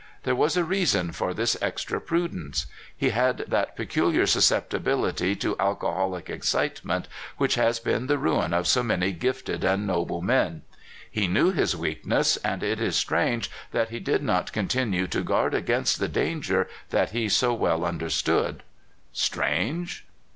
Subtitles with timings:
[0.23, 2.65] There was a reason for this extra prudence.
[2.97, 8.65] He had that peculiar susceptibility to alcoholic excite ment which has been the ruin of
[8.65, 10.63] so many gifted and noble men.
[11.11, 15.53] He knew his weakness, and it is strange that he did not continue to guard
[15.53, 18.63] against the danger that he so well understood.
[19.13, 20.07] Strange?